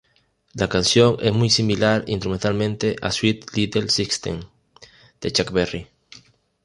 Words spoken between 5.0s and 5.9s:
de Chuck Berry.